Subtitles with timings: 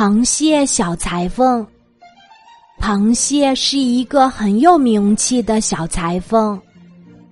[0.00, 1.66] 螃蟹小裁缝。
[2.80, 6.58] 螃蟹是一个很有名气的小裁缝，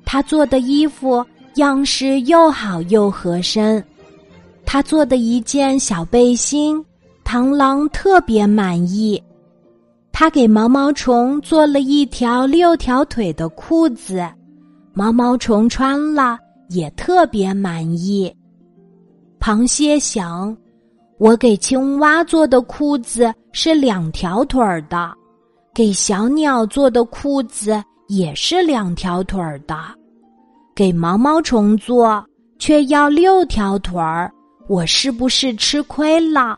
[0.04, 3.82] 他做的衣服样式又好又合身。
[4.66, 6.84] 他做的一件小背心，
[7.24, 9.18] 螳螂特别满意。
[10.12, 14.28] 他给毛毛虫做了一条六条腿的裤子，
[14.92, 16.38] 毛毛虫穿了
[16.68, 18.30] 也特别满意。
[19.40, 20.54] 螃蟹想。
[21.18, 25.12] 我给青蛙做的裤子是两条腿儿的，
[25.74, 29.76] 给小鸟做的裤子也是两条腿儿的，
[30.76, 32.24] 给毛毛虫做
[32.58, 34.30] 却要六条腿儿，
[34.68, 36.56] 我是不是吃亏了？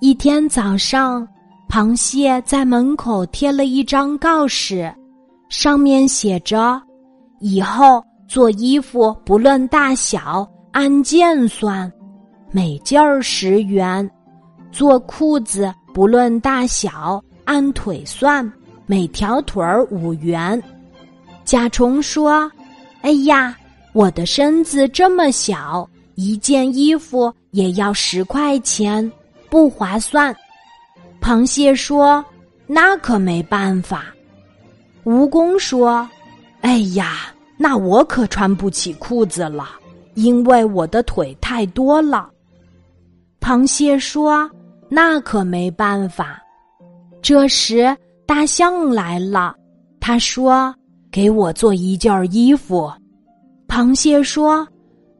[0.00, 1.28] 一天早上，
[1.68, 4.90] 螃蟹在门口贴了一张告示，
[5.50, 6.80] 上面写着
[7.40, 11.92] ：“以后做衣服不论大小，按件算。”
[12.54, 14.08] 每件儿十元，
[14.70, 18.52] 做裤子不论大小，按腿算，
[18.84, 20.62] 每条腿儿五元。
[21.46, 22.52] 甲虫说
[23.00, 23.56] ：“哎呀，
[23.94, 29.10] 我的身子这么小，一件衣服也要十块钱，
[29.48, 30.36] 不划算。”
[31.22, 32.22] 螃蟹说
[32.68, 34.08] ：“那可没办法。”
[35.06, 36.06] 蜈蚣说
[36.60, 39.70] ：“哎呀，那我可穿不起裤子了，
[40.12, 42.28] 因为我的腿太多了。”
[43.42, 44.48] 螃蟹说
[44.88, 46.40] ：“那可没办法。”
[47.20, 49.54] 这时，大象来了。
[49.98, 50.72] 他说
[51.10, 52.90] ：“给我做一件衣服。”
[53.66, 54.66] 螃蟹说：“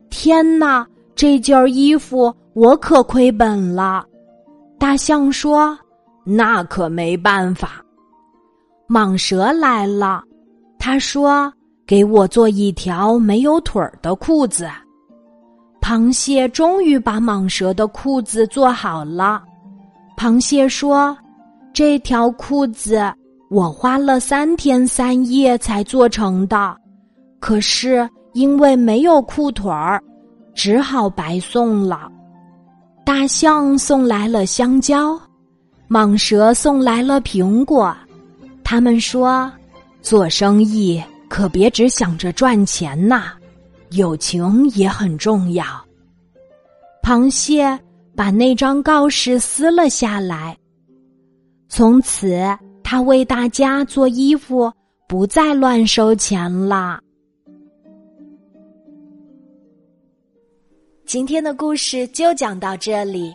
[0.09, 4.05] 天哪，这件衣服我可亏本了。”
[4.79, 5.77] 大象说
[6.25, 7.85] ：“那可没办法。”
[8.89, 10.23] 蟒蛇来了。
[10.79, 11.53] 他说
[11.87, 14.69] ：“给我做一条没有腿儿的裤子。”
[15.83, 19.43] 螃蟹终于把蟒蛇的裤子做好了。
[20.17, 21.15] 螃蟹说
[21.75, 23.13] ：“这条裤子
[23.51, 26.77] 我花了三天三夜才做成的，
[27.41, 30.01] 可是因为没有裤腿儿，
[30.55, 32.09] 只好白送了。”
[33.05, 35.21] 大象送来了香蕉，
[35.91, 37.95] 蟒蛇送来了苹果。
[38.63, 39.51] 他们说
[40.01, 43.33] ：“做生意可别只想着赚钱呐。”
[43.93, 45.65] 友情也很重要。
[47.03, 47.79] 螃蟹
[48.15, 50.57] 把那张告示撕了下来。
[51.69, 52.39] 从此，
[52.85, 54.73] 他为大家做衣服，
[55.09, 57.01] 不再乱收钱了。
[61.07, 63.35] 今天的故事就讲到这里，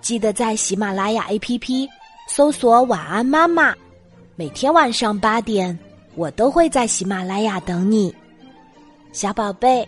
[0.00, 1.88] 记得在喜马拉雅 APP
[2.28, 3.74] 搜索“晚安妈妈”，
[4.36, 5.76] 每天晚上八点，
[6.14, 8.14] 我都会在喜马拉雅等你，
[9.12, 9.86] 小宝贝。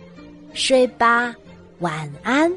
[0.53, 1.35] 睡吧，
[1.79, 2.51] 晚安。